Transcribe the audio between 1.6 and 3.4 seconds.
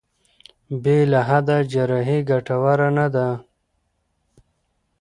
جراحي ګټوره نه ده.